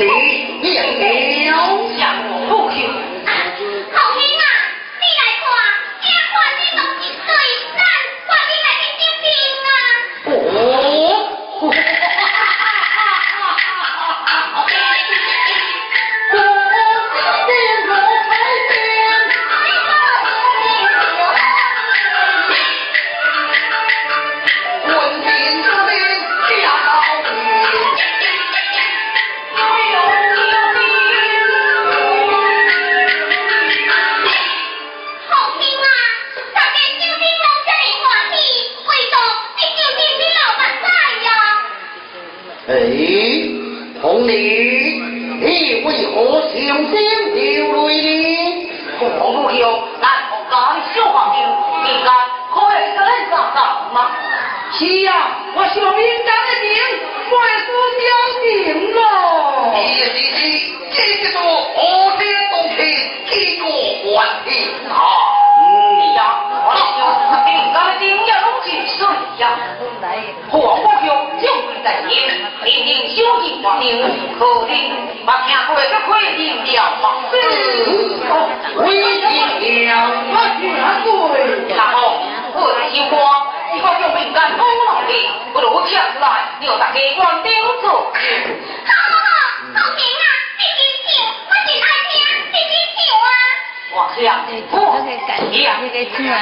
[0.00, 0.31] see
[42.72, 42.74] 哎，
[44.00, 45.44] 同你，你
[45.84, 46.56] 为何小心
[46.88, 47.36] 掉
[47.84, 48.24] 泪呢？
[48.98, 49.20] 我不
[49.50, 49.60] 努，
[50.00, 50.52] 俺好干
[50.94, 50.96] 小，
[51.84, 52.08] 你看
[52.48, 53.36] 可以是恁咋
[53.92, 53.96] 吗？
[54.72, 55.12] 是呀、
[55.54, 56.72] 我小兵当的兵，
[57.28, 57.68] 我也是
[58.00, 58.02] 将
[58.40, 58.42] 军
[58.94, 58.96] 咯。
[59.76, 60.40] 是是是，
[60.92, 61.76] 这就是我
[62.16, 62.80] 的东西，
[63.28, 63.60] 几
[64.88, 64.96] 啊？
[65.60, 65.68] 嗯
[66.14, 66.20] 呀，
[66.64, 66.80] 我小
[67.20, 68.08] 当的兵。
[69.36, 69.46] 去水呀。
[70.52, 71.06] 王不休
[71.40, 72.10] 就会在天，
[72.62, 73.86] 明明修行法定，
[74.38, 74.74] 可定
[75.24, 76.66] 把听过的规定了
[77.00, 77.04] 吗？
[77.30, 77.34] 是，
[78.76, 78.80] 规
[79.20, 79.90] 定了，
[80.30, 80.62] 我听
[81.04, 81.08] 过。
[81.76, 81.96] 然后
[82.54, 83.14] 我的心话。
[83.72, 85.10] 你好像敏感多了的，
[85.54, 87.50] 不如跳出来，你要大家关掉
[87.80, 87.90] 做。
[87.90, 89.32] 好好好，
[89.72, 90.24] 好听啊！
[90.58, 91.10] 你先唱，
[91.48, 91.82] 我真爱
[92.12, 92.12] 听，
[92.52, 93.32] 你先唱啊！
[93.94, 94.76] 我想，我
[95.52, 96.36] 两个出来，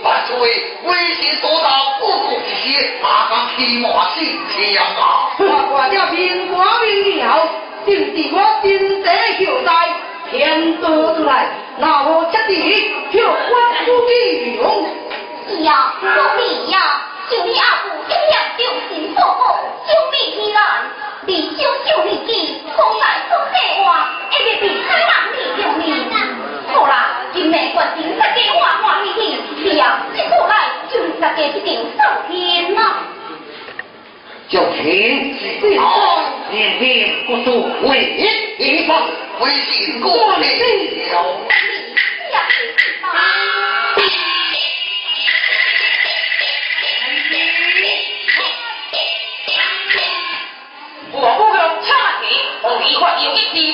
[0.00, 0.48] 把作为
[0.84, 1.68] 威信多大，
[1.98, 4.82] 不顾一切，马上披麻进天涯。
[5.38, 7.20] 我国家兵官兵以，
[7.84, 9.88] 定帝国金泽秀才，
[10.30, 14.86] 天都之来，那我彻地就关注地勇。
[15.48, 16.78] 是呀，不必要。
[51.10, 51.86] 我不要差
[52.20, 52.28] 钱，
[52.62, 53.68] 我一个要给你。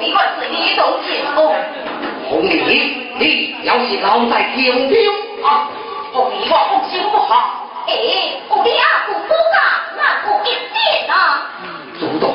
[0.00, 1.38] 是你动情哦。
[2.28, 4.96] 红丽，你要是老在听听
[5.42, 5.68] 啊，
[6.12, 7.62] 红丽我不心不好。
[7.86, 7.92] 哎，
[8.48, 9.58] 我的阿姑姑啊，
[9.96, 11.14] 那姑一点啊。
[11.98, 12.26] 主动，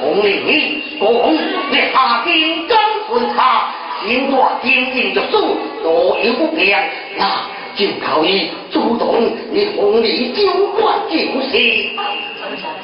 [0.00, 1.34] 红丽，公，
[1.70, 2.76] 你下定刚
[3.08, 3.68] 顺他，
[4.04, 11.50] 心话坚定就输，多有不便，那就靠你主动，你红你就管就是。